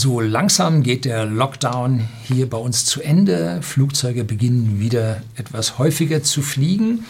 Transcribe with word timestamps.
So 0.00 0.20
langsam 0.20 0.84
geht 0.84 1.06
der 1.06 1.26
Lockdown 1.26 2.08
hier 2.22 2.48
bei 2.48 2.56
uns 2.56 2.84
zu 2.84 3.02
Ende. 3.02 3.58
Flugzeuge 3.62 4.22
beginnen 4.22 4.78
wieder 4.78 5.22
etwas 5.34 5.76
häufiger 5.76 6.22
zu 6.22 6.40
fliegen. 6.40 7.04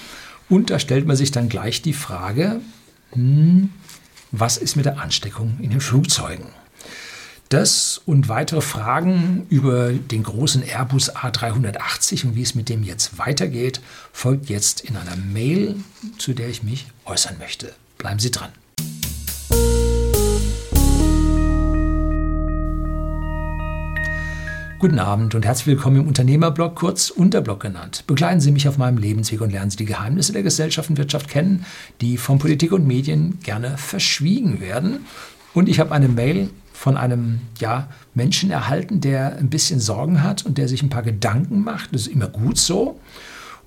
Und 0.49 0.71
da 0.71 0.79
stellt 0.79 1.06
man 1.06 1.14
sich 1.14 1.30
dann 1.30 1.51
gleich 1.51 1.82
die 1.82 1.93
Frage, 1.93 2.62
hm, 3.12 3.69
was 4.32 4.56
ist 4.56 4.74
mit 4.74 4.87
der 4.87 5.01
Ansteckung 5.01 5.59
in 5.61 5.69
den 5.69 5.82
Flugzeugen? 5.82 6.46
Das 7.51 8.01
und 8.06 8.30
weitere 8.30 8.62
Fragen 8.62 9.45
über 9.51 9.93
den 9.93 10.23
großen 10.23 10.63
Airbus 10.63 11.15
A380 11.15 12.25
und 12.25 12.37
wie 12.37 12.43
es 12.43 12.55
mit 12.55 12.71
dem 12.71 12.83
jetzt 12.83 13.19
weitergeht, 13.19 13.83
folgt 14.15 14.49
jetzt 14.49 14.81
in 14.81 14.97
einer 14.97 15.17
Mail, 15.17 15.77
zu 16.16 16.33
der 16.33 16.48
ich 16.48 16.62
mich 16.62 16.87
äußern 17.05 17.37
möchte. 17.39 17.75
Bleiben 17.98 18.19
Sie 18.19 18.30
dran. 18.30 18.48
Guten 24.80 25.00
Abend 25.00 25.34
und 25.34 25.45
herzlich 25.45 25.66
willkommen 25.66 25.96
im 25.96 26.06
Unternehmerblog, 26.06 26.77
kurz 26.77 27.10
Unterblog 27.10 27.59
genannt. 27.59 28.05
Begleiten 28.06 28.41
Sie 28.41 28.52
mich 28.52 28.68
auf 28.68 28.78
meinem 28.78 28.96
Lebensweg 28.96 29.41
und 29.41 29.51
lernen 29.51 29.73
Sie 29.73 29.77
die 29.77 29.87
Geheimnisse 29.87 30.32
der 30.32 30.45
Gesellschaft 30.45 30.88
und 30.88 30.98
Wirtschaft 30.98 31.28
kennen, 31.28 31.66
die 32.01 32.16
von 32.16 32.38
Politik 32.38 32.70
und 32.70 32.87
Medien 32.87 33.41
gerne 33.42 33.77
verschwiegen 33.77 34.60
werden. 34.60 35.04
Und 35.52 35.68
ich 35.68 35.80
habe 35.80 35.91
eine 35.91 36.06
Mail 36.06 36.51
von 36.73 36.96
einem 36.96 37.41
ja, 37.59 37.88
Menschen 38.14 38.52
erhalten, 38.52 39.01
der 39.01 39.37
ein 39.37 39.51
bisschen 39.51 39.80
Sorgen 39.80 40.23
hat 40.23 40.46
und 40.46 40.59
der 40.59 40.68
sich 40.68 40.80
ein 40.80 40.90
paar 40.90 41.02
Gedanken 41.02 41.65
macht. 41.65 41.92
Das 41.92 42.02
ist 42.02 42.12
immer 42.12 42.29
gut 42.29 42.56
so. 42.56 43.01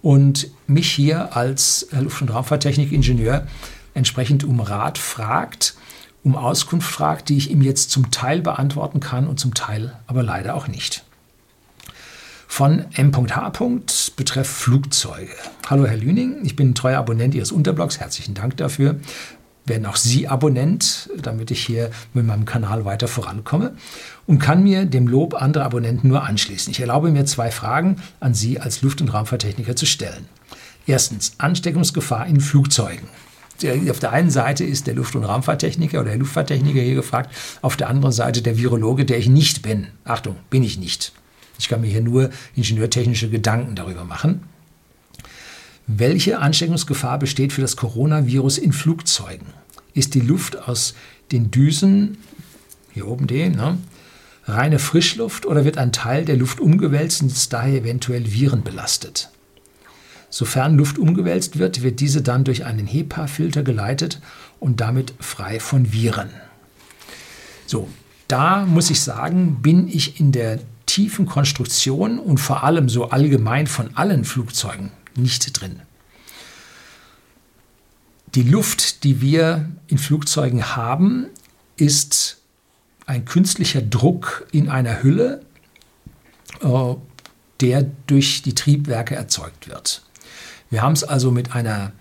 Und 0.02 0.50
mich 0.66 0.90
hier 0.90 1.36
als 1.36 1.90
Luft- 1.92 2.22
und 2.22 2.34
Raumfahrttechnik-Ingenieur 2.34 3.48
entsprechend 3.94 4.46
um 4.46 4.62
Rat 4.62 4.98
fragt, 4.98 5.76
um 6.24 6.36
Auskunft 6.36 6.92
fragt, 6.92 7.30
die 7.30 7.38
ich 7.38 7.52
ihm 7.52 7.62
jetzt 7.62 7.92
zum 7.92 8.12
Teil 8.12 8.42
beantworten 8.42 9.00
kann 9.00 9.28
und 9.28 9.40
zum 9.40 9.54
Teil 9.54 9.94
aber 10.08 10.24
leider 10.24 10.56
auch 10.56 10.68
nicht. 10.68 11.04
Von 12.48 12.86
M.H. 12.94 13.52
betreff 14.18 14.48
Flugzeuge. 14.48 15.32
Hallo 15.70 15.86
Herr 15.86 15.98
Lüning, 15.98 16.44
ich 16.44 16.56
bin 16.56 16.72
ein 16.72 16.76
treuer 16.76 17.00
Abonnent 17.00 17.34
Ihres 17.34 17.52
Unterblogs. 17.52 18.00
Herzlichen 18.00 18.34
Dank 18.34 18.58
dafür. 18.58 19.00
Werden 19.66 19.86
auch 19.86 19.96
Sie 19.96 20.28
Abonnent, 20.28 21.10
damit 21.22 21.50
ich 21.50 21.66
hier 21.66 21.92
mit 22.14 22.26
meinem 22.26 22.46
Kanal 22.46 22.84
weiter 22.84 23.08
vorankomme 23.08 23.76
und 24.28 24.40
kann 24.40 24.64
mir 24.64 24.86
dem 24.86 25.08
Lob 25.08 25.34
anderer 25.34 25.66
Abonnenten 25.66 26.10
nur 26.10 26.24
anschließen. 26.24 26.72
Ich 26.72 26.82
erlaube 26.82 27.12
mir 27.12 27.26
zwei 27.26 27.52
Fragen 27.52 28.02
an 28.20 28.34
Sie 28.34 28.60
als 28.60 28.82
Luft- 28.82 29.02
und 29.02 29.14
Raumfahrttechniker 29.14 29.76
zu 29.76 29.86
stellen. 29.86 30.28
Erstens, 30.88 31.34
Ansteckungsgefahr 31.38 32.26
in 32.26 32.42
Flugzeugen 32.42 33.08
auf 33.90 34.00
der 34.00 34.12
einen 34.12 34.30
Seite 34.30 34.64
ist 34.64 34.88
der 34.88 34.96
Luft- 34.96 35.16
und 35.16 35.24
Raumfahrttechniker 35.24 36.00
oder 36.00 36.10
der 36.10 36.20
Luftfahrttechniker 36.20 36.82
hier 36.82 36.96
gefragt, 36.96 37.36
auf 37.62 37.78
der 37.78 37.90
anderen 37.90 38.12
Seite 38.12 38.42
der 38.42 38.58
Virologe, 38.58 39.06
der 39.06 39.18
ich 39.18 39.30
nicht 39.30 39.62
bin. 39.62 39.88
Achtung, 40.04 40.36
bin 40.50 40.64
ich 40.64 40.78
nicht. 40.78 41.12
Ich 41.60 41.70
kann 41.70 41.82
mir 41.82 41.88
hier 41.88 42.02
nur 42.02 42.30
ingenieurtechnische 42.56 43.30
Gedanken 43.30 43.76
darüber 43.76 44.04
machen. 44.04 44.44
Welche 45.88 46.40
Ansteckungsgefahr 46.40 47.20
besteht 47.20 47.54
für 47.54 47.62
das 47.62 47.76
Coronavirus 47.76 48.58
in 48.58 48.72
Flugzeugen? 48.74 49.48
Ist 49.94 50.16
die 50.16 50.22
Luft 50.22 50.68
aus 50.68 50.96
den 51.32 51.52
Düsen, 51.52 52.18
hier 52.94 53.08
oben 53.08 53.28
den, 53.28 53.54
ne, 53.54 53.78
reine 54.46 54.80
Frischluft 54.80 55.46
oder 55.46 55.66
wird 55.66 55.78
ein 55.78 55.92
Teil 55.92 56.26
der 56.26 56.38
Luft 56.38 56.60
umgewälzt 56.60 57.22
und 57.22 57.32
ist 57.32 57.54
daher 57.54 57.82
eventuell 57.82 58.32
Viren 58.32 58.64
belastet? 58.64 59.30
Sofern 60.32 60.78
Luft 60.78 60.98
umgewälzt 60.98 61.60
wird, 61.60 61.84
wird 61.84 62.00
diese 62.00 62.22
dann 62.22 62.46
durch 62.46 62.66
einen 62.66 62.88
HEPA-Filter 62.88 63.64
geleitet 63.64 64.22
und 64.60 64.80
damit 64.80 65.14
frei 65.20 65.60
von 65.60 65.92
Viren. 65.92 66.30
So, 67.68 67.90
da 68.30 68.66
muss 68.66 68.90
ich 68.90 69.02
sagen, 69.02 69.62
bin 69.62 69.90
ich 69.90 70.22
in 70.22 70.32
der 70.32 70.60
tiefen 70.86 71.26
Konstruktion 71.26 72.18
und 72.18 72.38
vor 72.38 72.64
allem 72.64 72.88
so 72.88 73.10
allgemein 73.10 73.68
von 73.68 73.96
allen 73.96 74.24
Flugzeugen 74.24 74.92
nicht 75.16 75.60
drin. 75.60 75.82
Die 78.34 78.44
Luft, 78.44 79.04
die 79.04 79.20
wir 79.20 79.70
in 79.88 79.98
Flugzeugen 79.98 80.76
haben, 80.78 81.28
ist 81.76 82.38
ein 83.06 83.26
künstlicher 83.26 83.82
Druck 83.82 84.48
in 84.54 84.70
einer 84.70 85.04
Hülle, 85.04 85.42
äh, 86.62 86.96
der 87.60 87.84
durch 88.08 88.42
die 88.44 88.56
Triebwerke 88.56 89.16
erzeugt 89.16 89.68
wird. 89.68 90.04
Wir 90.72 90.82
haben 90.82 90.94
es 90.94 91.04
also 91.04 91.30
mit 91.32 91.54
einer 91.54 91.92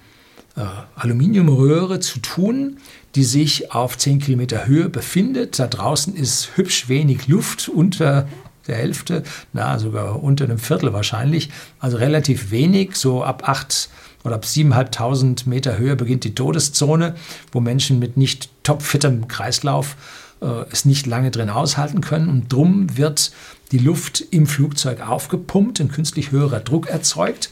äh, 0.56 0.62
Aluminiumröhre 0.94 2.00
zu 2.00 2.20
tun, 2.20 2.78
die 3.14 3.24
sich 3.24 3.72
auf 3.72 3.98
10 3.98 4.20
Kilometer 4.20 4.66
Höhe 4.66 4.88
befindet. 4.88 5.58
Da 5.58 5.66
draußen 5.66 6.14
ist 6.14 6.56
hübsch 6.56 6.88
wenig 6.88 7.28
Luft 7.28 7.68
unter 7.68 8.26
der 8.68 8.76
Hälfte, 8.76 9.24
na, 9.52 9.78
sogar 9.78 10.22
unter 10.22 10.44
einem 10.44 10.58
Viertel 10.58 10.92
wahrscheinlich. 10.92 11.50
Also 11.80 11.96
relativ 11.96 12.52
wenig, 12.52 12.96
so 12.96 13.24
ab 13.24 13.48
8 13.48 13.90
oder 14.22 14.36
ab 14.36 14.44
7.500 14.44 15.48
Meter 15.48 15.76
Höhe 15.76 15.96
beginnt 15.96 16.24
die 16.24 16.34
Todeszone, 16.34 17.16
wo 17.52 17.60
Menschen 17.60 17.98
mit 17.98 18.16
nicht 18.16 18.50
topfittem 18.62 19.26
Kreislauf 19.26 19.96
äh, 20.40 20.64
es 20.70 20.84
nicht 20.84 21.06
lange 21.06 21.32
drin 21.32 21.50
aushalten 21.50 22.02
können. 22.02 22.28
Und 22.28 22.52
drum 22.52 22.96
wird 22.96 23.32
die 23.72 23.78
Luft 23.78 24.20
im 24.30 24.46
Flugzeug 24.46 25.00
aufgepumpt, 25.00 25.80
ein 25.80 25.90
künstlich 25.90 26.30
höherer 26.30 26.60
Druck 26.60 26.86
erzeugt. 26.86 27.50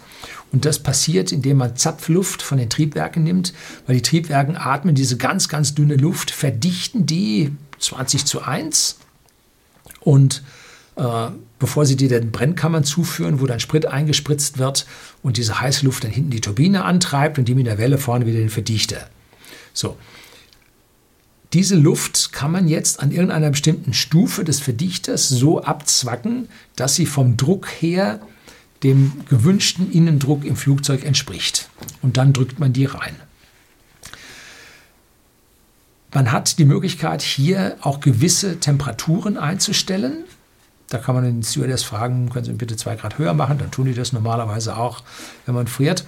Und 0.50 0.64
das 0.64 0.78
passiert, 0.78 1.30
indem 1.30 1.58
man 1.58 1.76
Zapfluft 1.76 2.42
von 2.42 2.58
den 2.58 2.70
Triebwerken 2.70 3.22
nimmt, 3.22 3.52
weil 3.86 3.96
die 3.96 4.02
Triebwerken 4.02 4.56
atmen 4.56 4.94
diese 4.94 5.16
ganz, 5.16 5.48
ganz 5.48 5.74
dünne 5.74 5.96
Luft, 5.96 6.30
verdichten 6.30 7.04
die 7.04 7.52
20 7.78 8.24
zu 8.24 8.42
1 8.42 8.98
und 10.00 10.42
äh, 10.96 11.28
bevor 11.58 11.84
sie 11.86 11.96
die 11.96 12.08
den 12.08 12.30
Brennkammern 12.30 12.84
zuführen, 12.84 13.40
wo 13.40 13.46
dann 13.46 13.60
Sprit 13.60 13.86
eingespritzt 13.86 14.58
wird 14.58 14.86
und 15.22 15.36
diese 15.36 15.60
heiße 15.60 15.84
Luft 15.84 16.04
dann 16.04 16.10
hinten 16.10 16.30
die 16.30 16.40
Turbine 16.40 16.84
antreibt 16.84 17.38
und 17.38 17.46
die 17.46 17.54
mit 17.54 17.66
der 17.66 17.78
Welle 17.78 17.98
vorne 17.98 18.26
wieder 18.26 18.38
den 18.38 18.50
Verdichter. 18.50 19.08
So. 19.72 19.96
Diese 21.54 21.76
Luft 21.76 22.32
kann 22.32 22.52
man 22.52 22.68
jetzt 22.68 23.00
an 23.00 23.10
irgendeiner 23.10 23.50
bestimmten 23.50 23.94
Stufe 23.94 24.44
des 24.44 24.60
Verdichters 24.60 25.28
so 25.28 25.62
abzwacken, 25.62 26.48
dass 26.76 26.94
sie 26.94 27.06
vom 27.06 27.38
Druck 27.38 27.68
her 27.80 28.20
dem 28.82 29.24
gewünschten 29.28 29.90
Innendruck 29.90 30.44
im 30.44 30.56
Flugzeug 30.56 31.04
entspricht. 31.04 31.68
Und 32.02 32.16
dann 32.16 32.32
drückt 32.32 32.58
man 32.58 32.72
die 32.72 32.84
rein. 32.84 33.16
Man 36.14 36.32
hat 36.32 36.58
die 36.58 36.64
Möglichkeit, 36.64 37.22
hier 37.22 37.76
auch 37.82 38.00
gewisse 38.00 38.60
Temperaturen 38.60 39.36
einzustellen. 39.36 40.24
Da 40.88 40.98
kann 40.98 41.14
man 41.14 41.24
den 41.24 41.42
Stewardess 41.42 41.82
fragen, 41.82 42.30
können 42.30 42.46
Sie 42.46 42.52
bitte 42.52 42.76
zwei 42.76 42.96
Grad 42.96 43.18
höher 43.18 43.34
machen? 43.34 43.58
Dann 43.58 43.70
tun 43.70 43.86
die 43.86 43.94
das 43.94 44.14
normalerweise 44.14 44.76
auch, 44.76 45.02
wenn 45.44 45.54
man 45.54 45.66
friert. 45.66 46.06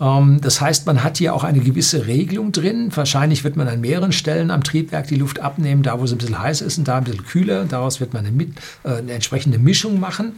Ähm, 0.00 0.40
das 0.40 0.60
heißt, 0.60 0.86
man 0.86 1.02
hat 1.02 1.18
hier 1.18 1.34
auch 1.34 1.42
eine 1.42 1.60
gewisse 1.60 2.06
Regelung 2.06 2.52
drin. 2.52 2.90
Wahrscheinlich 2.94 3.42
wird 3.42 3.56
man 3.56 3.66
an 3.66 3.80
mehreren 3.80 4.12
Stellen 4.12 4.52
am 4.52 4.62
Triebwerk 4.62 5.08
die 5.08 5.16
Luft 5.16 5.40
abnehmen, 5.40 5.82
da 5.82 5.98
wo 5.98 6.04
es 6.04 6.12
ein 6.12 6.18
bisschen 6.18 6.38
heiß 6.38 6.60
ist 6.60 6.78
und 6.78 6.86
da 6.86 6.98
ein 6.98 7.04
bisschen 7.04 7.26
kühler. 7.26 7.64
Daraus 7.64 7.98
wird 7.98 8.12
man 8.12 8.24
eine, 8.24 8.42
äh, 8.84 8.98
eine 8.98 9.12
entsprechende 9.12 9.58
Mischung 9.58 9.98
machen. 9.98 10.32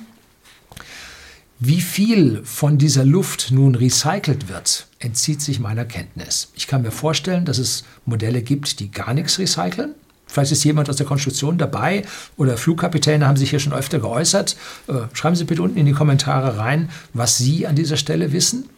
Wie 1.62 1.82
viel 1.82 2.41
von 2.43 2.78
dieser 2.78 3.04
Luft 3.04 3.50
nun 3.50 3.75
recycelt 3.75 4.48
wird, 4.48 4.87
entzieht 4.98 5.43
sich 5.43 5.60
meiner 5.60 5.84
Kenntnis. 5.84 6.48
Ich 6.54 6.66
kann 6.66 6.81
mir 6.81 6.91
vorstellen, 6.91 7.44
dass 7.44 7.59
es 7.59 7.84
Modelle 8.06 8.41
gibt, 8.41 8.81
die 8.81 8.91
gar 8.91 9.12
nichts 9.12 9.38
recyceln. 9.38 9.94
Vielleicht 10.26 10.53
ist 10.53 10.65
jemand 10.65 10.88
aus 10.88 10.97
der 10.97 11.04
Konstruktion 11.04 11.59
dabei 11.59 12.06
oder 12.38 12.56
Flugkapitäne 12.56 13.26
haben 13.26 13.37
sich 13.37 13.50
hier 13.50 13.59
schon 13.59 13.75
öfter 13.75 13.98
geäußert. 13.98 14.56
Äh, 14.88 14.93
schreiben 15.12 15.37
Sie 15.37 15.44
bitte 15.44 15.60
unten 15.60 15.76
in 15.76 15.84
die 15.84 15.93
Kommentare 15.93 16.56
rein, 16.56 16.88
was 17.12 17.37
Sie 17.37 17.66
an 17.66 17.77
dieser 17.77 17.98
Stelle 17.98 18.32
wissen. 18.32 18.71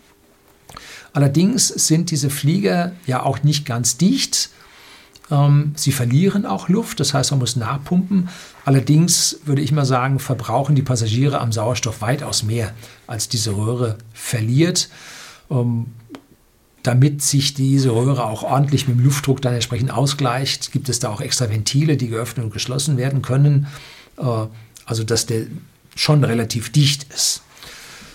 Allerdings 1.12 1.68
sind 1.68 2.10
diese 2.10 2.30
Flieger 2.30 2.90
ja 3.06 3.22
auch 3.22 3.44
nicht 3.44 3.64
ganz 3.64 3.96
dicht 3.96 4.50
sie 5.76 5.92
verlieren 5.92 6.44
auch 6.46 6.68
Luft, 6.68 7.00
das 7.00 7.14
heißt, 7.14 7.30
man 7.30 7.40
muss 7.40 7.56
nachpumpen. 7.56 8.28
Allerdings 8.64 9.40
würde 9.44 9.62
ich 9.62 9.72
mal 9.72 9.84
sagen, 9.84 10.18
verbrauchen 10.18 10.74
die 10.74 10.82
Passagiere 10.82 11.40
am 11.40 11.52
Sauerstoff 11.52 12.02
weitaus 12.02 12.42
mehr, 12.42 12.72
als 13.06 13.28
diese 13.28 13.56
Röhre 13.56 13.98
verliert. 14.12 14.88
Ähm, 15.50 15.86
damit 16.82 17.22
sich 17.22 17.54
diese 17.54 17.90
Röhre 17.90 18.24
auch 18.24 18.42
ordentlich 18.42 18.88
mit 18.88 18.98
dem 18.98 19.04
Luftdruck 19.04 19.40
dann 19.40 19.54
entsprechend 19.54 19.92
ausgleicht, 19.92 20.72
gibt 20.72 20.88
es 20.88 20.98
da 20.98 21.10
auch 21.10 21.20
extra 21.20 21.48
Ventile, 21.48 21.96
die 21.96 22.08
geöffnet 22.08 22.44
und 22.44 22.52
geschlossen 22.52 22.96
werden 22.96 23.22
können. 23.22 23.68
Äh, 24.18 24.46
also 24.84 25.04
dass 25.04 25.26
der 25.26 25.46
schon 25.94 26.24
relativ 26.24 26.72
dicht 26.72 27.06
ist. 27.12 27.42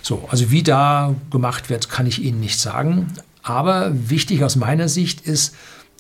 So, 0.02 0.28
also 0.30 0.52
wie 0.52 0.64
da 0.64 1.16
gemacht 1.32 1.70
wird, 1.70 1.90
kann 1.90 2.08
ich 2.08 2.22
Ihnen 2.22 2.40
nicht 2.40 2.60
sagen. 2.60 3.14
Aber 3.44 3.92
wichtig 4.10 4.44
aus 4.44 4.56
meiner 4.56 4.90
Sicht 4.90 5.22
ist, 5.22 5.56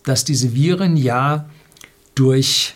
dass 0.07 0.23
diese 0.23 0.53
Viren 0.53 0.97
ja 0.97 1.49
durch 2.15 2.75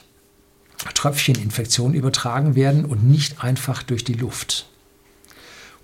Tröpfcheninfektionen 0.93 1.95
übertragen 1.95 2.55
werden 2.55 2.85
und 2.85 3.03
nicht 3.03 3.43
einfach 3.43 3.83
durch 3.83 4.03
die 4.03 4.13
Luft. 4.13 4.67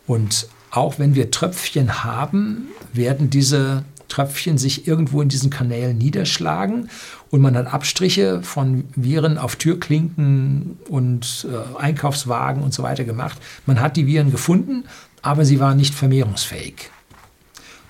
Und 0.05 0.47
auch 0.71 0.99
wenn 0.99 1.15
wir 1.15 1.31
Tröpfchen 1.31 2.03
haben, 2.03 2.67
werden 2.93 3.29
diese 3.29 3.85
Tröpfchen 4.09 4.57
sich 4.57 4.87
irgendwo 4.87 5.21
in 5.21 5.29
diesen 5.29 5.49
Kanälen 5.49 5.97
niederschlagen 5.97 6.89
und 7.29 7.41
man 7.41 7.57
hat 7.57 7.73
Abstriche 7.73 8.41
von 8.41 8.85
Viren 8.95 9.37
auf 9.37 9.57
Türklinken 9.57 10.79
und 10.87 11.47
äh, 11.49 11.79
Einkaufswagen 11.79 12.63
und 12.63 12.73
so 12.73 12.83
weiter 12.83 13.03
gemacht. 13.03 13.37
Man 13.65 13.81
hat 13.81 13.97
die 13.97 14.07
Viren 14.07 14.31
gefunden, 14.31 14.85
aber 15.21 15.43
sie 15.43 15.59
waren 15.59 15.77
nicht 15.77 15.93
vermehrungsfähig. 15.93 16.89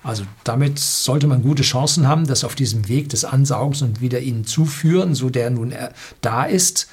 Also 0.02 0.24
damit 0.44 0.78
sollte 0.78 1.26
man 1.26 1.42
gute 1.42 1.62
Chancen 1.62 2.06
haben, 2.06 2.26
dass 2.26 2.44
auf 2.44 2.54
diesem 2.54 2.88
Weg 2.88 3.08
des 3.08 3.24
Ansaugens 3.24 3.82
und 3.82 4.00
wieder 4.00 4.20
ihnen 4.20 4.46
zuführen, 4.46 5.14
so 5.14 5.28
der 5.28 5.50
nun 5.50 5.72
äh, 5.72 5.90
da 6.20 6.44
ist, 6.44 6.88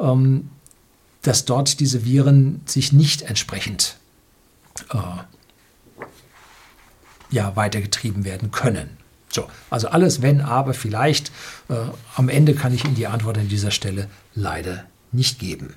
ähm, 0.00 0.50
dass 1.22 1.44
dort 1.44 1.80
diese 1.80 2.04
Viren 2.04 2.62
sich 2.66 2.92
nicht 2.92 3.22
entsprechend 3.22 3.96
äh, 4.90 4.96
ja, 7.30 7.56
weitergetrieben 7.56 8.24
werden 8.24 8.50
können. 8.50 8.96
So, 9.28 9.48
also 9.68 9.88
alles 9.88 10.22
wenn, 10.22 10.40
aber 10.40 10.72
vielleicht. 10.72 11.30
Äh, 11.68 11.74
am 12.14 12.28
Ende 12.28 12.54
kann 12.54 12.72
ich 12.72 12.84
Ihnen 12.84 12.94
die 12.94 13.06
Antwort 13.06 13.36
an 13.38 13.48
dieser 13.48 13.70
Stelle 13.70 14.08
leider 14.34 14.84
nicht 15.12 15.38
geben. 15.38 15.74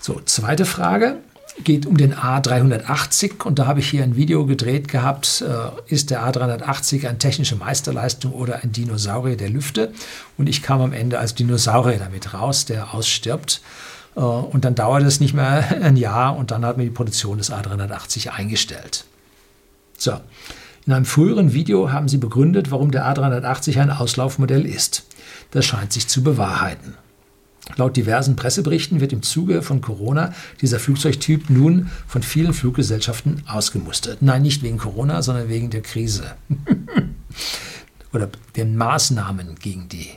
So, 0.00 0.20
zweite 0.24 0.64
Frage 0.64 1.18
geht 1.60 1.86
um 1.86 1.96
den 1.96 2.14
A380 2.14 3.44
und 3.44 3.58
da 3.58 3.66
habe 3.66 3.80
ich 3.80 3.90
hier 3.90 4.02
ein 4.02 4.16
Video 4.16 4.46
gedreht 4.46 4.88
gehabt. 4.88 5.44
Äh, 5.46 5.92
ist 5.92 6.10
der 6.10 6.26
A380 6.26 7.06
eine 7.06 7.18
technische 7.18 7.56
Meisterleistung 7.56 8.32
oder 8.32 8.62
ein 8.62 8.72
Dinosaurier 8.72 9.36
der 9.36 9.50
Lüfte? 9.50 9.92
Und 10.38 10.48
ich 10.48 10.62
kam 10.62 10.80
am 10.80 10.92
Ende 10.92 11.18
als 11.18 11.34
Dinosaurier 11.34 11.98
damit 11.98 12.34
raus, 12.34 12.64
der 12.64 12.94
ausstirbt. 12.94 13.60
Äh, 14.16 14.20
und 14.20 14.64
dann 14.64 14.74
dauert 14.74 15.02
es 15.02 15.20
nicht 15.20 15.34
mehr 15.34 15.64
ein 15.82 15.96
Jahr 15.96 16.36
und 16.36 16.50
dann 16.50 16.64
hat 16.64 16.76
man 16.76 16.86
die 16.86 16.92
Produktion 16.92 17.38
des 17.38 17.52
A380 17.52 18.30
eingestellt. 18.30 19.04
So, 19.98 20.12
in 20.86 20.92
einem 20.92 21.04
früheren 21.04 21.52
Video 21.52 21.92
haben 21.92 22.08
sie 22.08 22.18
begründet, 22.18 22.70
warum 22.70 22.90
der 22.90 23.06
A380 23.06 23.80
ein 23.80 23.90
Auslaufmodell 23.90 24.66
ist. 24.66 25.04
Das 25.52 25.64
scheint 25.64 25.92
sich 25.92 26.08
zu 26.08 26.22
bewahrheiten. 26.22 26.96
Laut 27.76 27.96
diversen 27.96 28.36
Presseberichten 28.36 29.00
wird 29.00 29.12
im 29.12 29.22
Zuge 29.22 29.62
von 29.62 29.80
Corona 29.80 30.34
dieser 30.60 30.80
Flugzeugtyp 30.80 31.48
nun 31.48 31.90
von 32.06 32.22
vielen 32.22 32.52
Fluggesellschaften 32.52 33.44
ausgemustert. 33.46 34.20
Nein, 34.20 34.42
nicht 34.42 34.62
wegen 34.62 34.78
Corona, 34.78 35.22
sondern 35.22 35.48
wegen 35.48 35.70
der 35.70 35.82
Krise. 35.82 36.34
Oder 38.12 38.28
den 38.56 38.76
Maßnahmen 38.76 39.54
gegen 39.56 39.88
die 39.88 40.10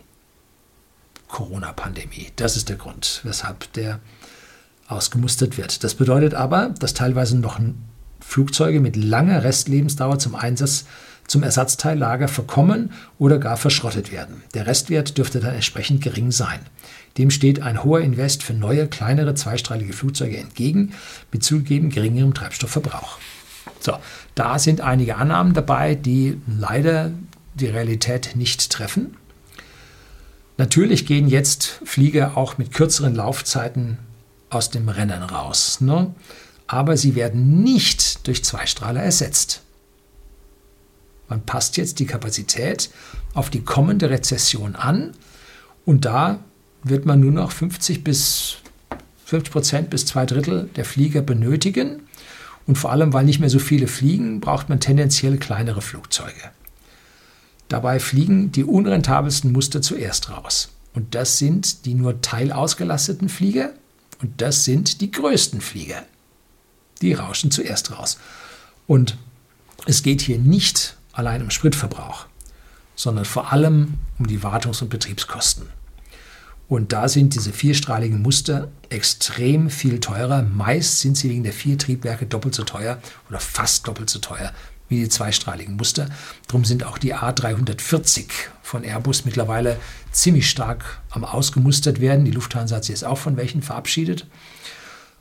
Corona-Pandemie. 1.28 2.28
Das 2.36 2.58
ist 2.58 2.70
der 2.70 2.76
Grund, 2.76 3.22
weshalb 3.24 3.72
der 3.74 4.00
ausgemustert 4.88 5.58
wird. 5.58 5.84
Das 5.84 5.96
bedeutet 5.96 6.34
aber, 6.34 6.74
dass 6.80 6.94
teilweise 6.94 7.38
noch 7.38 7.60
Flugzeuge 8.20 8.80
mit 8.80 8.96
langer 8.96 9.44
Restlebensdauer 9.44 10.20
zum 10.20 10.36
Einsatz 10.36 10.86
zum 11.28 11.42
Ersatzteillager 11.42 12.28
verkommen 12.28 12.92
oder 13.18 13.40
gar 13.40 13.58
verschrottet 13.58 14.12
werden. 14.12 14.44
Der 14.54 14.68
Restwert 14.68 15.18
dürfte 15.18 15.40
dann 15.40 15.56
entsprechend 15.56 16.02
gering 16.02 16.32
sein. 16.32 16.60
Dem 17.18 17.32
steht 17.32 17.62
ein 17.62 17.84
hoher 17.84 18.02
Invest 18.02 18.44
für 18.44 18.54
neue, 18.54 18.88
kleinere, 18.88 19.36
zweistrahlige 19.36 19.94
Flugzeuge 19.94 20.38
entgegen, 20.38 20.94
mit 21.32 21.44
zugegeben 21.44 21.90
geringerem 21.90 22.34
Treibstoffverbrauch. 22.34 23.18
So, 23.80 23.94
da 24.36 24.60
sind 24.60 24.82
einige 24.82 25.16
Annahmen 25.16 25.54
dabei, 25.54 25.96
die 25.96 26.40
leider 26.48 27.12
die 27.54 27.68
Realität 27.68 28.36
nicht 28.36 28.70
treffen. 28.70 29.16
Natürlich 30.58 31.06
gehen 31.06 31.28
jetzt 31.28 31.80
Flieger 31.86 32.38
auch 32.38 32.58
mit 32.58 32.74
kürzeren 32.74 33.16
Laufzeiten 33.16 33.98
aus 34.50 34.70
dem 34.70 34.90
Rennen 34.90 35.24
raus. 35.24 35.82
Ne? 35.82 36.14
Aber 36.68 36.98
sie 36.98 37.16
werden 37.16 37.64
nicht 37.64 38.26
durch 38.28 38.44
Zweistrahler 38.44 39.04
ersetzt. 39.04 39.62
Man 41.28 41.46
passt 41.46 41.78
jetzt 41.78 42.00
die 42.00 42.06
Kapazität 42.06 42.90
auf 43.34 43.50
die 43.50 43.62
kommende 43.62 44.10
Rezession 44.10 44.76
an 44.76 45.14
und 45.86 46.06
da 46.06 46.40
wird 46.86 47.06
man 47.06 47.20
nur 47.20 47.32
noch 47.32 47.52
50 47.52 48.04
bis 48.04 48.58
50 49.26 49.52
Prozent 49.52 49.90
bis 49.90 50.06
zwei 50.06 50.26
Drittel 50.26 50.70
der 50.76 50.86
Flieger 50.86 51.22
benötigen. 51.22 52.04
Und 52.68 52.78
vor 52.78 52.92
allem, 52.92 53.12
weil 53.12 53.26
nicht 53.26 53.40
mehr 53.40 53.50
so 53.50 53.60
viele 53.60 53.88
fliegen, 53.88 54.40
braucht 54.40 54.70
man 54.70 54.80
tendenziell 54.80 55.38
kleinere 55.38 55.82
Flugzeuge. 55.82 56.52
Dabei 57.68 58.00
fliegen 58.00 58.52
die 58.52 58.64
unrentabelsten 58.64 59.52
Muster 59.52 59.82
zuerst 59.82 60.30
raus. 60.30 60.70
Und 60.94 61.16
das 61.16 61.38
sind 61.38 61.86
die 61.86 61.96
nur 61.96 62.22
teilausgelasteten 62.22 63.30
Flieger 63.30 63.72
und 64.22 64.42
das 64.42 64.64
sind 64.64 65.02
die 65.02 65.12
größten 65.12 65.62
Flieger. 65.62 66.04
Die 67.02 67.14
rauschen 67.14 67.52
zuerst 67.52 67.92
raus. 67.92 68.18
Und 68.88 69.18
es 69.88 70.04
geht 70.04 70.22
hier 70.22 70.38
nicht 70.38 70.96
allein 71.12 71.42
um 71.42 71.50
Spritverbrauch, 71.50 72.28
sondern 72.96 73.26
vor 73.26 73.52
allem 73.52 73.96
um 74.20 74.28
die 74.28 74.42
Wartungs- 74.44 74.82
und 74.82 74.90
Betriebskosten. 74.90 75.68
Und 76.68 76.94
da 76.94 77.08
sind 77.08 77.36
diese 77.36 77.54
vierstrahligen 77.54 78.22
Muster 78.22 78.70
extrem 78.90 79.70
viel 79.70 80.00
teurer. 80.00 80.42
Meist 80.42 81.00
sind 81.00 81.16
sie 81.16 81.30
wegen 81.30 81.44
der 81.44 81.54
vier 81.54 81.78
Triebwerke 81.78 82.26
doppelt 82.26 82.56
so 82.56 82.64
teuer 82.64 83.00
oder 83.30 83.40
fast 83.40 83.88
doppelt 83.88 84.10
so 84.10 84.20
teuer 84.20 84.52
wie 84.88 85.00
die 85.00 85.10
zweistrahligen 85.10 85.76
Muster. 85.76 86.10
Darum 86.48 86.66
sind 86.66 86.84
auch 86.84 86.98
die 86.98 87.16
A340 87.16 88.26
von 88.62 88.84
Airbus 88.84 89.26
mittlerweile 89.26 89.78
ziemlich 90.12 90.50
stark 90.50 91.02
am 91.10 91.24
ausgemustert 91.24 92.02
werden. 92.02 92.26
Die 92.26 92.32
Lufthansa 92.32 92.78
hat 92.78 92.86
sich 92.86 92.94
jetzt 92.94 93.06
auch 93.06 93.18
von 93.18 93.38
welchen 93.38 93.62
verabschiedet, 93.62 94.28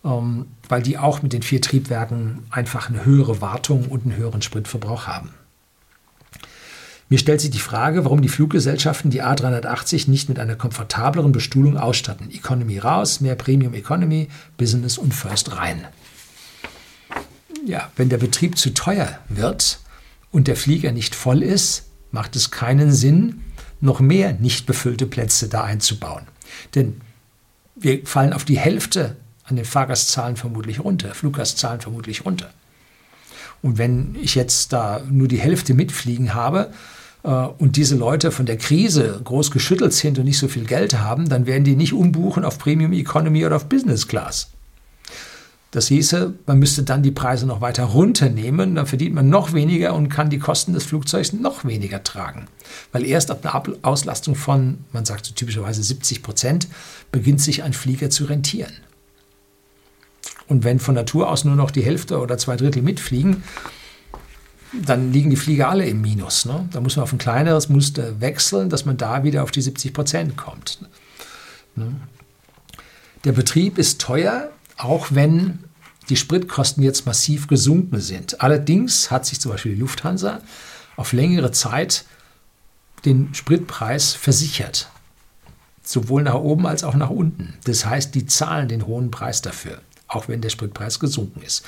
ähm, 0.04 0.46
weil 0.68 0.82
die 0.82 0.98
auch 0.98 1.22
mit 1.22 1.32
den 1.32 1.42
vier 1.42 1.60
Triebwerken 1.60 2.46
einfach 2.50 2.88
eine 2.88 3.04
höhere 3.04 3.40
Wartung 3.40 3.86
und 3.86 4.04
einen 4.04 4.16
höheren 4.16 4.42
Spritverbrauch 4.42 5.06
haben. 5.06 5.30
Mir 7.14 7.18
stellt 7.18 7.40
sich 7.40 7.50
die 7.50 7.60
Frage, 7.60 8.04
warum 8.04 8.22
die 8.22 8.28
Fluggesellschaften 8.28 9.08
die 9.08 9.22
A380 9.22 10.10
nicht 10.10 10.28
mit 10.28 10.40
einer 10.40 10.56
komfortableren 10.56 11.30
Bestuhlung 11.30 11.78
ausstatten. 11.78 12.28
Economy 12.32 12.78
raus, 12.78 13.20
mehr 13.20 13.36
Premium 13.36 13.72
Economy, 13.72 14.26
Business 14.56 14.98
und 14.98 15.14
First 15.14 15.56
rein. 15.56 15.86
Ja, 17.64 17.88
wenn 17.94 18.08
der 18.08 18.18
Betrieb 18.18 18.58
zu 18.58 18.74
teuer 18.74 19.20
wird 19.28 19.78
und 20.32 20.48
der 20.48 20.56
Flieger 20.56 20.90
nicht 20.90 21.14
voll 21.14 21.44
ist, 21.44 21.84
macht 22.10 22.34
es 22.34 22.50
keinen 22.50 22.90
Sinn, 22.90 23.44
noch 23.80 24.00
mehr 24.00 24.32
nicht 24.32 24.66
befüllte 24.66 25.06
Plätze 25.06 25.46
da 25.48 25.62
einzubauen. 25.62 26.24
Denn 26.74 27.00
wir 27.76 28.04
fallen 28.06 28.32
auf 28.32 28.44
die 28.44 28.58
Hälfte 28.58 29.14
an 29.44 29.54
den 29.54 29.64
Fahrgastzahlen 29.64 30.34
vermutlich 30.34 30.80
runter, 30.80 31.14
Fluggastzahlen 31.14 31.80
vermutlich 31.80 32.24
runter. 32.24 32.50
Und 33.62 33.78
wenn 33.78 34.16
ich 34.20 34.34
jetzt 34.34 34.72
da 34.72 35.00
nur 35.08 35.28
die 35.28 35.38
Hälfte 35.38 35.74
mitfliegen 35.74 36.34
habe, 36.34 36.72
und 37.24 37.76
diese 37.76 37.96
Leute 37.96 38.30
von 38.30 38.44
der 38.44 38.58
Krise 38.58 39.18
groß 39.24 39.50
geschüttelt 39.50 39.94
sind 39.94 40.18
und 40.18 40.26
nicht 40.26 40.38
so 40.38 40.46
viel 40.46 40.64
Geld 40.64 40.98
haben, 40.98 41.28
dann 41.28 41.46
werden 41.46 41.64
die 41.64 41.74
nicht 41.74 41.94
umbuchen 41.94 42.44
auf 42.44 42.58
Premium 42.58 42.92
Economy 42.92 43.46
oder 43.46 43.56
auf 43.56 43.66
Business 43.66 44.06
Class. 44.06 44.50
Das 45.70 45.88
hieße, 45.88 46.34
man 46.46 46.58
müsste 46.58 46.82
dann 46.82 47.02
die 47.02 47.10
Preise 47.10 47.46
noch 47.46 47.62
weiter 47.62 47.84
runternehmen, 47.84 48.74
dann 48.74 48.86
verdient 48.86 49.14
man 49.14 49.30
noch 49.30 49.54
weniger 49.54 49.94
und 49.94 50.10
kann 50.10 50.28
die 50.28 50.38
Kosten 50.38 50.74
des 50.74 50.84
Flugzeugs 50.84 51.32
noch 51.32 51.64
weniger 51.64 52.04
tragen. 52.04 52.46
Weil 52.92 53.06
erst 53.06 53.30
ab 53.30 53.44
einer 53.44 53.64
Auslastung 53.82 54.34
von, 54.34 54.84
man 54.92 55.06
sagt 55.06 55.24
so 55.24 55.32
typischerweise 55.34 55.82
70 55.82 56.22
Prozent, 56.22 56.68
beginnt 57.10 57.40
sich 57.40 57.62
ein 57.62 57.72
Flieger 57.72 58.10
zu 58.10 58.26
rentieren. 58.26 58.72
Und 60.46 60.62
wenn 60.62 60.78
von 60.78 60.94
Natur 60.94 61.30
aus 61.30 61.44
nur 61.44 61.56
noch 61.56 61.70
die 61.70 61.82
Hälfte 61.82 62.20
oder 62.20 62.36
zwei 62.36 62.56
Drittel 62.56 62.82
mitfliegen, 62.82 63.42
dann 64.82 65.12
liegen 65.12 65.30
die 65.30 65.36
Flieger 65.36 65.68
alle 65.68 65.86
im 65.86 66.00
Minus. 66.00 66.44
Ne? 66.44 66.68
Da 66.72 66.80
muss 66.80 66.96
man 66.96 67.04
auf 67.04 67.12
ein 67.12 67.18
kleineres 67.18 67.68
Muster 67.68 68.20
wechseln, 68.20 68.70
dass 68.70 68.84
man 68.84 68.96
da 68.96 69.24
wieder 69.24 69.42
auf 69.42 69.50
die 69.50 69.62
70 69.62 69.92
Prozent 69.92 70.36
kommt. 70.36 70.80
Ne? 71.76 71.94
Der 73.24 73.32
Betrieb 73.32 73.78
ist 73.78 74.00
teuer, 74.00 74.50
auch 74.76 75.08
wenn 75.10 75.60
die 76.08 76.16
Spritkosten 76.16 76.82
jetzt 76.82 77.06
massiv 77.06 77.46
gesunken 77.46 78.00
sind. 78.00 78.40
Allerdings 78.42 79.10
hat 79.10 79.24
sich 79.24 79.40
zum 79.40 79.52
Beispiel 79.52 79.74
die 79.74 79.80
Lufthansa 79.80 80.40
auf 80.96 81.12
längere 81.12 81.50
Zeit 81.52 82.04
den 83.04 83.34
Spritpreis 83.34 84.12
versichert. 84.14 84.88
Sowohl 85.82 86.22
nach 86.22 86.34
oben 86.34 86.66
als 86.66 86.84
auch 86.84 86.94
nach 86.94 87.10
unten. 87.10 87.54
Das 87.64 87.84
heißt, 87.86 88.14
die 88.14 88.26
zahlen 88.26 88.68
den 88.68 88.86
hohen 88.86 89.10
Preis 89.10 89.42
dafür, 89.42 89.80
auch 90.08 90.28
wenn 90.28 90.40
der 90.40 90.48
Spritpreis 90.48 90.98
gesunken 91.00 91.42
ist. 91.42 91.64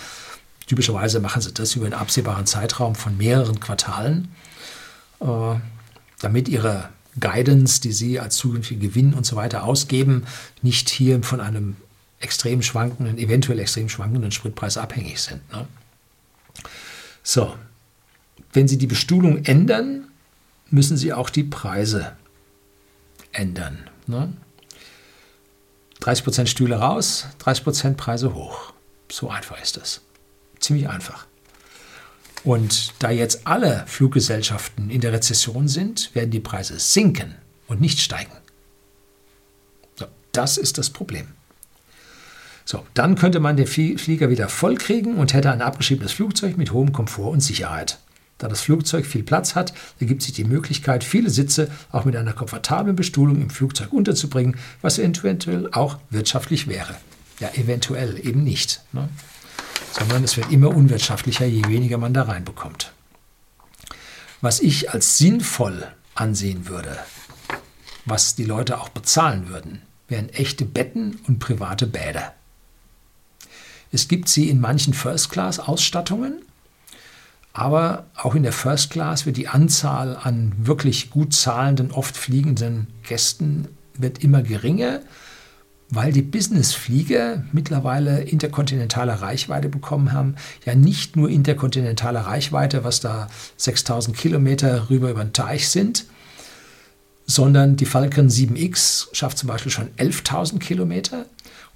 Typischerweise 0.67 1.21
machen 1.21 1.43
sie 1.43 1.53
das 1.53 1.77
über 1.77 1.87
einen 1.87 1.95
absehbaren 1.95 2.47
Zeitraum 2.47 2.95
von 2.95 3.17
mehreren 3.17 3.61
Quartalen, 3.61 4.29
äh, 5.21 5.55
damit 6.21 6.49
ihre 6.49 6.89
Guidance, 7.21 7.81
die 7.81 7.93
sie 7.93 8.21
als 8.21 8.37
zukünftige 8.37 8.89
Gewinn 8.89 9.15
und 9.15 9.25
so 9.25 9.37
weiter 9.37 9.65
ausgeben, 9.65 10.27
nicht 10.63 10.89
hier 10.89 11.23
von 11.23 11.41
einem 11.41 11.77
extrem 12.21 12.63
schwankenden, 12.63 13.19
eventuell 13.19 13.59
extrem 13.59 13.89
schwankenden 13.89 14.33
Spritpreis 14.33 14.77
abhängig 14.77 15.21
sind. 15.21 15.41
Ne? 15.53 15.67
So, 17.23 17.55
wenn 18.53 18.69
Sie 18.69 18.79
die 18.79 18.87
Bestuhlung 18.87 19.45
ändern, 19.45 20.09
müssen 20.71 20.97
Sie 20.97 21.13
auch 21.13 21.31
die 21.31 21.45
Preise 21.45 22.17
ändern. 23.33 23.91
Ne? 24.07 24.33
30% 26.01 26.47
Stühle 26.47 26.77
raus, 26.77 27.27
30% 27.43 27.95
Preise 27.95 28.35
hoch. 28.35 28.73
So 29.11 29.31
einfach 29.31 29.61
ist 29.61 29.77
das. 29.77 30.03
Ziemlich 30.67 30.89
einfach. 30.89 31.27
Und 32.43 32.95
da 32.99 33.13
jetzt 33.13 33.47
alle 33.47 33.85
Fluggesellschaften 33.87 34.91
in 34.91 35.01
der 35.01 35.13
Rezession 35.13 35.69
sind, 35.69 36.13
werden 36.13 36.33
die 36.33 36.41
Preise 36.41 36.81
sinken 36.81 37.37
und 37.69 37.81
nicht 37.81 38.01
steigen. 38.01 38.33
Das 40.33 40.57
ist 40.57 40.77
das 40.77 40.91
Problem. 40.91 41.29
So, 42.65 42.85
dann 42.95 43.15
könnte 43.15 43.39
man 43.39 43.57
den 43.57 43.69
Flieger 43.69 44.29
wieder 44.29 44.49
vollkriegen 44.49 45.19
und 45.19 45.35
hätte 45.35 45.53
ein 45.53 45.63
abgeschriebenes 45.63 46.15
Flugzeug 46.15 46.57
mit 46.57 46.73
hohem 46.73 46.93
Komfort 46.93 47.31
und 47.31 47.41
Sicherheit. 47.41 48.01
Da 48.39 48.49
das 48.49 48.63
Flugzeug 48.63 49.07
viel 49.07 49.23
Platz 49.23 49.55
hat, 49.55 49.73
ergibt 50.01 50.23
sich 50.23 50.33
die 50.33 50.43
Möglichkeit, 50.43 51.05
viele 51.05 51.31
Sitze 51.31 51.71
auch 51.93 52.05
mit 52.05 52.17
einer 52.17 52.33
komfortablen 52.33 52.97
Bestuhlung 52.97 53.41
im 53.41 53.51
Flugzeug 53.51 53.93
unterzubringen, 53.93 54.57
was 54.83 54.99
eventuell 54.99 55.71
auch 55.71 56.01
wirtschaftlich 56.11 56.67
wäre. 56.67 56.97
Ja, 57.39 57.51
eventuell 57.55 58.19
eben 58.27 58.43
nicht. 58.43 58.83
Ne? 58.93 59.09
Sondern 59.93 60.25
es 60.25 60.37
wird 60.37 60.53
immer 60.53 60.75
unwirtschaftlicher, 60.75 61.47
je 61.47 61.67
weniger 61.67 61.99
man 61.99 62.15
da 62.15 62.23
reinbekommt. 62.23 62.93
Was 64.41 64.61
ich 64.61 64.91
als 64.91 65.19
sinnvoll 65.19 65.87
ansehen 66.15 66.69
würde, 66.69 66.99
was 68.05 68.35
die 68.35 68.45
Leute 68.45 68.81
auch 68.81 68.91
bezahlen 68.91 69.49
würden, 69.49 69.83
wären 70.09 70.29
echte 70.29 70.65
Betten 70.65 71.21
und 71.27 71.39
private 71.39 71.87
Bäder. 71.87 72.35
Es 73.93 74.09
gibt 74.09 74.29
sie 74.29 74.49
in 74.51 74.61
manchen 74.61 74.95
First-Class-Ausstattungen, 74.95 76.43
aber 77.57 78.05
auch 78.15 78.35
in 78.35 78.43
der 78.43 78.53
First 78.53 78.91
Class 78.91 79.25
wird 79.25 79.39
die 79.39 79.49
Anzahl 79.49 80.15
an 80.15 80.53
wirklich 80.59 81.11
gut 81.11 81.33
zahlenden, 81.33 81.91
oft 81.91 82.15
fliegenden 82.15 82.89
Gästen 83.09 83.69
wird 83.95 84.23
immer 84.23 84.43
geringer, 84.43 85.01
weil 85.89 86.13
die 86.13 86.23
Business-Flieger 86.23 87.45
mittlerweile 87.53 88.23
interkontinentale 88.23 89.23
Reichweite 89.23 89.69
bekommen 89.69 90.13
haben. 90.13 90.35
Ja, 90.65 90.75
nicht 90.75 91.17
nur 91.17 91.31
interkontinentale 91.31 92.27
Reichweite, 92.27 92.83
was 92.85 93.01
da 93.01 93.29
6000 93.57 94.17
Kilometer 94.17 94.91
rüber 94.91 95.11
über 95.11 95.25
den 95.25 95.33
Teich 95.33 95.69
sind, 95.69 96.07
sondern 97.27 97.77
die 97.77 97.87
Falcon 97.87 98.29
7X 98.29 99.09
schafft 99.13 99.39
zum 99.39 99.49
Beispiel 99.49 99.73
schon 99.73 99.91
11.000 99.97 100.59
Kilometer 100.59 101.27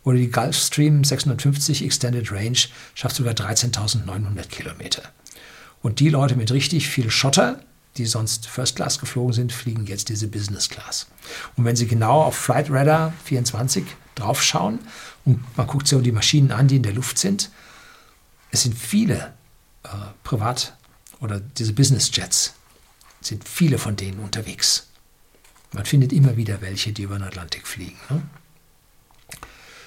oder 0.03 0.19
die 0.19 0.31
Gulfstream 0.31 1.05
650 1.05 1.85
Extended 1.85 2.33
Range 2.33 2.59
schafft 2.95 3.17
sogar 3.17 3.35
13.900 3.35 4.49
Kilometer. 4.49 5.03
Und 5.83 6.01
die 6.01 6.09
Leute 6.09 6.37
mit 6.37 6.53
richtig 6.53 6.89
viel 6.89 7.11
Schotter, 7.11 7.61
die 7.97 8.07
sonst 8.07 8.47
First 8.47 8.77
Class 8.77 8.99
geflogen 8.99 9.33
sind, 9.33 9.53
fliegen 9.53 9.87
jetzt 9.87 10.09
diese 10.09 10.29
Business 10.29 10.69
Class. 10.69 11.07
Und 11.57 11.65
wenn 11.65 11.77
Sie 11.77 11.87
genau 11.87 12.23
auf 12.23 12.37
Flight 12.37 12.71
Radar 12.71 13.13
24 13.25 13.85
draufschauen 14.15 14.79
und 15.25 15.45
man 15.57 15.67
guckt 15.67 15.89
sich 15.89 16.01
die 16.03 16.13
Maschinen 16.13 16.53
an, 16.53 16.69
die 16.69 16.77
in 16.77 16.83
der 16.83 16.93
Luft 16.93 17.19
sind, 17.19 17.51
es 18.51 18.63
sind 18.63 18.77
viele 18.77 19.33
äh, 19.85 19.89
Privat- 20.25 20.75
oder 21.21 21.41
diese 21.41 21.73
Business 21.73 22.11
Jets, 22.13 22.55
sind 23.21 23.49
viele 23.49 23.79
von 23.79 23.97
denen 23.97 24.21
unterwegs. 24.21 24.87
Man 25.73 25.85
findet 25.85 26.13
immer 26.13 26.37
wieder 26.37 26.61
welche, 26.63 26.93
die 26.93 27.03
über 27.03 27.19
den 27.19 27.25
Atlantik 27.25 27.67
fliegen. 27.67 27.99
Ne? 28.09 28.23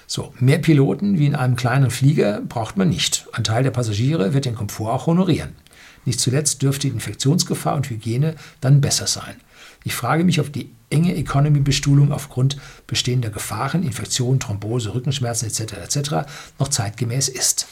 So, 0.06 0.34
mehr 0.38 0.58
Piloten 0.58 1.18
wie 1.18 1.26
in 1.26 1.34
einem 1.34 1.56
kleinen 1.56 1.90
Flieger 1.90 2.40
braucht 2.42 2.76
man 2.76 2.88
nicht. 2.88 3.26
Ein 3.32 3.44
Teil 3.44 3.62
der 3.62 3.70
Passagiere 3.70 4.34
wird 4.34 4.44
den 4.44 4.54
Komfort 4.54 4.92
auch 4.92 5.06
honorieren. 5.06 5.56
Nicht 6.04 6.20
zuletzt 6.20 6.62
dürfte 6.62 6.88
die 6.88 6.94
Infektionsgefahr 6.94 7.74
und 7.74 7.90
Hygiene 7.90 8.36
dann 8.60 8.80
besser 8.80 9.06
sein. 9.06 9.36
Ich 9.84 9.94
frage 9.94 10.24
mich, 10.24 10.40
ob 10.40 10.52
die 10.52 10.70
enge 10.90 11.14
Economy-Bestuhlung 11.14 12.12
aufgrund 12.12 12.56
bestehender 12.86 13.30
Gefahren, 13.30 13.82
Infektionen, 13.82 14.40
Thrombose, 14.40 14.94
Rückenschmerzen 14.94 15.48
etc. 15.48 15.74
etc. 15.74 16.10
noch 16.58 16.68
zeitgemäß 16.68 17.28
ist. 17.28 17.66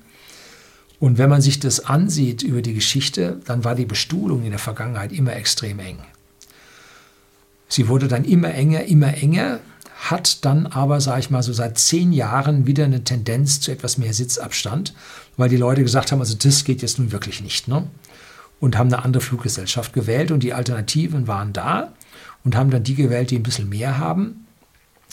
Und 1.00 1.18
wenn 1.18 1.30
man 1.30 1.40
sich 1.40 1.60
das 1.60 1.84
ansieht 1.84 2.42
über 2.42 2.60
die 2.60 2.74
Geschichte, 2.74 3.40
dann 3.44 3.64
war 3.64 3.74
die 3.74 3.86
Bestuhlung 3.86 4.44
in 4.44 4.50
der 4.50 4.58
Vergangenheit 4.58 5.12
immer 5.12 5.34
extrem 5.34 5.78
eng. 5.78 5.98
Sie 7.68 7.88
wurde 7.88 8.08
dann 8.08 8.24
immer 8.24 8.52
enger, 8.52 8.84
immer 8.84 9.14
enger, 9.14 9.60
hat 9.98 10.44
dann 10.44 10.66
aber, 10.66 11.00
sage 11.00 11.20
ich 11.20 11.30
mal, 11.30 11.42
so 11.42 11.52
seit 11.52 11.78
zehn 11.78 12.12
Jahren 12.12 12.66
wieder 12.66 12.84
eine 12.84 13.04
Tendenz 13.04 13.60
zu 13.60 13.72
etwas 13.72 13.98
mehr 13.98 14.14
Sitzabstand, 14.14 14.94
weil 15.36 15.48
die 15.48 15.56
Leute 15.56 15.82
gesagt 15.82 16.12
haben, 16.12 16.20
also 16.20 16.36
das 16.36 16.64
geht 16.64 16.82
jetzt 16.82 16.98
nun 16.98 17.12
wirklich 17.12 17.42
nicht. 17.42 17.68
Ne? 17.68 17.86
Und 18.60 18.78
haben 18.78 18.92
eine 18.92 19.04
andere 19.04 19.22
Fluggesellschaft 19.22 19.92
gewählt 19.92 20.30
und 20.30 20.42
die 20.42 20.54
Alternativen 20.54 21.26
waren 21.26 21.52
da 21.52 21.92
und 22.44 22.56
haben 22.56 22.70
dann 22.70 22.84
die 22.84 22.94
gewählt, 22.94 23.30
die 23.30 23.36
ein 23.36 23.42
bisschen 23.42 23.68
mehr 23.68 23.98
haben. 23.98 24.46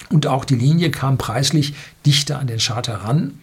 Und 0.10 0.28
auch 0.28 0.46
die 0.46 0.56
Linie 0.56 0.92
kam 0.92 1.18
preislich 1.18 1.74
dichter 2.06 2.40
an 2.40 2.48
den 2.48 2.60
Charter 2.60 2.98
ran, 2.98 3.40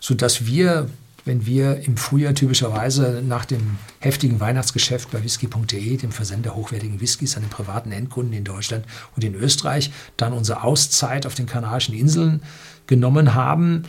sodass 0.00 0.46
wir 0.46 0.88
wenn 1.26 1.44
wir 1.44 1.84
im 1.84 1.96
Frühjahr 1.96 2.34
typischerweise 2.34 3.22
nach 3.26 3.44
dem 3.44 3.78
heftigen 3.98 4.40
Weihnachtsgeschäft 4.40 5.10
bei 5.10 5.22
whisky.de, 5.22 5.96
dem 5.96 6.12
Versender 6.12 6.54
hochwertigen 6.54 7.00
Whiskys 7.00 7.36
an 7.36 7.42
den 7.42 7.50
privaten 7.50 7.90
Endkunden 7.90 8.32
in 8.32 8.44
Deutschland 8.44 8.86
und 9.16 9.24
in 9.24 9.34
Österreich, 9.34 9.90
dann 10.16 10.32
unsere 10.32 10.62
Auszeit 10.62 11.26
auf 11.26 11.34
den 11.34 11.46
Kanarischen 11.46 11.96
Inseln 11.96 12.42
genommen 12.86 13.34
haben, 13.34 13.82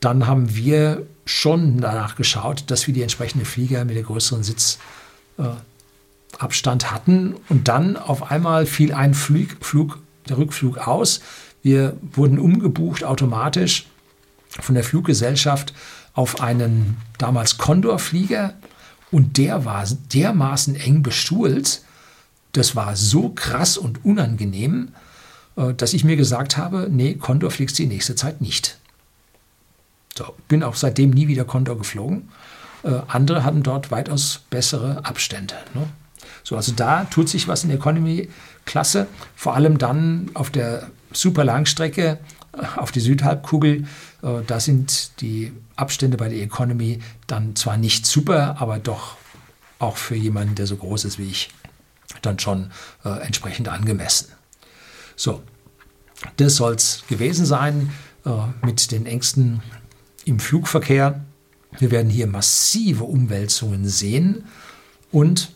dann 0.00 0.26
haben 0.26 0.56
wir 0.56 1.06
schon 1.26 1.80
danach 1.80 2.16
geschaut, 2.16 2.64
dass 2.66 2.88
wir 2.88 2.94
die 2.94 3.02
entsprechenden 3.02 3.46
Flieger 3.46 3.84
mit 3.84 3.94
der 3.94 4.02
größeren 4.02 4.42
Sitzabstand 4.42 6.82
äh, 6.82 6.86
hatten. 6.86 7.36
Und 7.48 7.68
dann 7.68 7.96
auf 7.96 8.32
einmal 8.32 8.66
fiel 8.66 8.94
ein 8.94 9.14
Flug, 9.14 9.50
Flug, 9.60 10.00
der 10.28 10.38
Rückflug 10.38 10.78
aus. 10.78 11.20
Wir 11.62 11.96
wurden 12.12 12.40
umgebucht 12.40 13.04
automatisch 13.04 13.86
von 14.48 14.74
der 14.74 14.82
Fluggesellschaft 14.82 15.72
auf 16.20 16.42
einen 16.42 16.98
damals 17.16 17.56
Condor-Flieger 17.56 18.52
und 19.10 19.38
der 19.38 19.64
war 19.64 19.86
dermaßen 20.12 20.76
eng 20.76 21.02
bestuhlt, 21.02 21.80
das 22.52 22.76
war 22.76 22.94
so 22.94 23.30
krass 23.30 23.78
und 23.78 24.04
unangenehm, 24.04 24.88
äh, 25.56 25.72
dass 25.72 25.94
ich 25.94 26.04
mir 26.04 26.16
gesagt 26.16 26.58
habe, 26.58 26.88
nee, 26.90 27.14
Condor 27.14 27.50
fliegst 27.50 27.78
die 27.78 27.86
nächste 27.86 28.16
Zeit 28.16 28.42
nicht. 28.42 28.76
So, 30.14 30.34
bin 30.46 30.62
auch 30.62 30.74
seitdem 30.74 31.08
nie 31.08 31.26
wieder 31.26 31.46
Condor 31.46 31.78
geflogen. 31.78 32.28
Äh, 32.82 33.00
andere 33.08 33.42
hatten 33.42 33.62
dort 33.62 33.90
weitaus 33.90 34.42
bessere 34.50 35.06
Abstände. 35.06 35.54
Ne? 35.72 35.88
So, 36.44 36.54
also 36.54 36.72
da 36.72 37.04
tut 37.04 37.30
sich 37.30 37.48
was 37.48 37.62
in 37.62 37.70
der 37.70 37.78
Economy-Klasse, 37.78 39.06
vor 39.36 39.54
allem 39.54 39.78
dann 39.78 40.30
auf 40.34 40.50
der 40.50 40.90
super 41.12 41.44
Langstrecke 41.44 42.18
auf 42.76 42.92
die 42.92 43.00
Südhalbkugel. 43.00 43.86
Äh, 44.22 44.42
da 44.46 44.60
sind 44.60 45.20
die 45.20 45.52
Abstände 45.76 46.16
bei 46.16 46.28
der 46.28 46.40
Economy 46.40 47.00
dann 47.26 47.56
zwar 47.56 47.76
nicht 47.76 48.06
super, 48.06 48.60
aber 48.60 48.78
doch 48.78 49.16
auch 49.78 49.96
für 49.96 50.14
jemanden, 50.14 50.54
der 50.54 50.66
so 50.66 50.76
groß 50.76 51.04
ist 51.04 51.18
wie 51.18 51.28
ich, 51.30 51.50
dann 52.22 52.38
schon 52.38 52.70
äh, 53.04 53.20
entsprechend 53.20 53.68
angemessen. 53.68 54.28
So, 55.16 55.42
das 56.36 56.56
soll 56.56 56.74
es 56.74 57.04
gewesen 57.08 57.46
sein 57.46 57.90
äh, 58.24 58.30
mit 58.64 58.92
den 58.92 59.06
Ängsten 59.06 59.62
im 60.24 60.38
Flugverkehr. 60.38 61.24
Wir 61.78 61.90
werden 61.90 62.10
hier 62.10 62.26
massive 62.26 63.04
Umwälzungen 63.04 63.86
sehen 63.86 64.44
und 65.12 65.52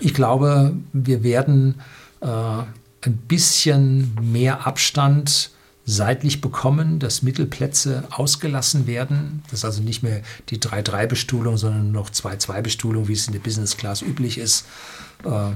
ich 0.00 0.14
glaube, 0.14 0.74
wir 0.92 1.22
werden 1.22 1.80
äh, 2.20 2.26
ein 2.26 3.16
bisschen 3.28 4.14
mehr 4.20 4.66
Abstand 4.66 5.50
seitlich 5.92 6.40
bekommen, 6.40 6.98
dass 6.98 7.22
Mittelplätze 7.22 8.04
ausgelassen 8.10 8.86
werden. 8.86 9.42
Das 9.50 9.60
ist 9.60 9.64
also 9.64 9.82
nicht 9.82 10.02
mehr 10.02 10.22
die 10.48 10.58
3-3-Bestuhlung, 10.58 11.56
sondern 11.56 11.92
noch 11.92 12.10
2-2-Bestuhlung, 12.10 13.08
wie 13.08 13.12
es 13.12 13.26
in 13.26 13.32
der 13.32 13.40
Business 13.40 13.76
Class 13.76 14.02
üblich 14.02 14.38
ist. 14.38 14.66
Äh, 15.24 15.52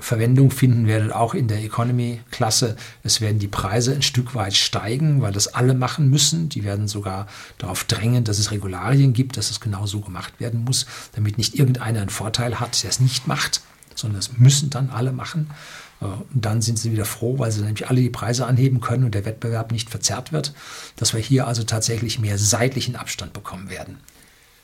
Verwendung 0.00 0.50
finden 0.50 0.86
werdet 0.86 1.12
auch 1.12 1.34
in 1.34 1.48
der 1.48 1.62
Economy-Klasse. 1.62 2.76
Es 3.02 3.20
werden 3.20 3.40
die 3.40 3.48
Preise 3.48 3.94
ein 3.94 4.02
Stück 4.02 4.34
weit 4.34 4.54
steigen, 4.54 5.22
weil 5.22 5.32
das 5.32 5.48
alle 5.48 5.74
machen 5.74 6.08
müssen. 6.08 6.48
Die 6.48 6.62
werden 6.62 6.86
sogar 6.86 7.26
darauf 7.58 7.84
drängen, 7.84 8.24
dass 8.24 8.38
es 8.38 8.52
Regularien 8.52 9.12
gibt, 9.12 9.36
dass 9.36 9.50
es 9.50 9.60
genau 9.60 9.86
so 9.86 10.00
gemacht 10.00 10.38
werden 10.38 10.64
muss, 10.64 10.86
damit 11.14 11.36
nicht 11.36 11.58
irgendeiner 11.58 12.00
einen 12.00 12.10
Vorteil 12.10 12.60
hat, 12.60 12.80
der 12.82 12.90
es 12.90 13.00
nicht 13.00 13.26
macht, 13.26 13.60
sondern 13.94 14.20
das 14.20 14.38
müssen 14.38 14.70
dann 14.70 14.90
alle 14.90 15.12
machen. 15.12 15.50
Äh, 16.00 16.04
und 16.04 16.28
dann 16.32 16.62
sind 16.62 16.78
sie 16.78 16.92
wieder 16.92 17.04
froh, 17.04 17.38
weil 17.38 17.52
sie 17.52 17.60
nämlich 17.60 17.88
alle 17.88 18.00
die 18.00 18.10
Preise 18.10 18.46
anheben 18.46 18.80
können 18.80 19.04
und 19.04 19.14
der 19.14 19.24
Wettbewerb 19.24 19.72
nicht 19.72 19.90
verzerrt 19.90 20.32
wird, 20.32 20.54
dass 20.96 21.14
wir 21.14 21.20
hier 21.20 21.46
also 21.46 21.64
tatsächlich 21.64 22.18
mehr 22.18 22.38
seitlichen 22.38 22.96
Abstand 22.96 23.32
bekommen 23.32 23.70
werden. 23.70 23.98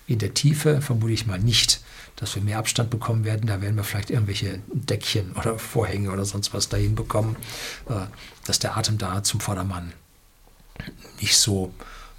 In 0.07 0.19
der 0.19 0.35
Tiefe 0.35 0.83
vermute 0.83 1.15
ich 1.15 1.27
mal 1.27 1.39
nicht, 1.39 1.81
dass 2.17 2.35
wir 2.35 2.43
mehr 2.43 2.59
Abstand 2.59 2.91
bekommen 2.91 3.25
werden. 3.25 3.47
Da 3.47 3.63
werden 3.63 3.77
wir 3.77 3.85
vielleicht 3.85 4.11
irgendwelche 4.11 4.61
Deckchen 4.73 5.33
oder 5.33 5.59
Vorhänge 5.59 6.11
oder 6.11 6.25
sonst 6.25 6.53
was 6.53 6.69
dahin 6.69 6.95
bekommen, 6.95 7.37
äh, 7.89 8.07
dass 8.47 8.59
der 8.59 8.77
Atem 8.77 8.99
da 8.99 9.23
zum 9.23 9.41
Vordermann 9.41 9.93
nicht 11.21 11.37
so 11.37 11.73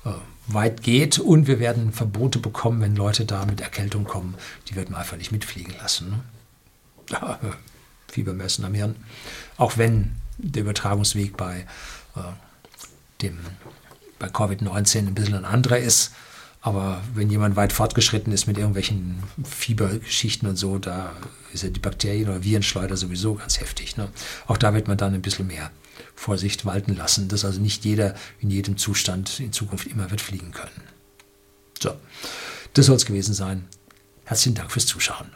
äh, 0.04 0.10
weit 0.48 0.82
geht. 0.82 1.20
Und 1.20 1.48
wir 1.48 1.60
werden 1.60 1.94
Verbote 1.94 2.40
bekommen, 2.40 2.82
wenn 2.82 2.96
Leute 2.96 3.26
da 3.26 3.46
mit 3.46 3.62
Erkältung 3.62 4.06
kommen. 4.06 4.36
Die 4.68 4.76
werden 4.76 4.92
wir 4.92 4.98
einfach 4.98 5.18
nicht 5.18 5.32
mitfliegen 5.32 5.76
lassen. 5.80 6.24
Fiebermessen 8.08 8.66
am 8.66 8.74
Hirn. 8.74 8.96
Auch 9.58 9.78
wenn 9.78 10.12
der 10.38 10.64
Übertragungsweg 10.64 11.38
bei, 11.38 11.66
äh, 12.16 13.30
bei 14.20 14.28
Covid-19 14.28 15.00
ein 15.00 15.16
bisschen 15.16 15.36
ein 15.36 15.46
anderer 15.46 15.78
ist. 15.78 16.12
Aber 16.62 17.04
wenn 17.14 17.30
jemand 17.30 17.56
weit 17.56 17.74
fortgeschritten 17.74 18.34
ist 18.34 18.48
mit 18.48 18.58
irgendwelchen 18.58 19.22
Fiebergeschichten 19.44 20.50
und 20.50 20.56
so, 20.56 20.80
da 20.80 21.14
ist 21.54 21.62
ja 21.62 21.70
die 21.70 21.80
Bakterien- 21.80 22.28
oder 22.28 22.44
Virenschleuder 22.44 22.98
sowieso 22.98 23.36
ganz 23.36 23.60
heftig. 23.60 23.98
Ne? 23.98 24.10
Auch 24.48 24.58
da 24.58 24.74
wird 24.74 24.88
man 24.88 24.98
dann 24.98 25.14
ein 25.14 25.22
bisschen 25.22 25.46
mehr 25.46 25.70
Vorsicht 26.16 26.66
walten 26.66 26.96
lassen, 26.96 27.28
dass 27.28 27.46
also 27.46 27.62
nicht 27.62 27.86
jeder 27.86 28.16
in 28.40 28.50
jedem 28.50 28.78
Zustand 28.78 29.40
in 29.40 29.54
Zukunft 29.54 29.86
immer 29.86 30.10
wird 30.10 30.22
fliegen 30.22 30.52
können. 30.52 30.82
So, 31.80 31.94
das 32.74 32.88
soll 32.88 32.96
es 32.96 33.06
gewesen 33.06 33.36
sein. 33.36 33.68
Herzlichen 34.24 34.56
Dank 34.56 34.72
fürs 34.72 34.88
Zuschauen. 34.88 35.28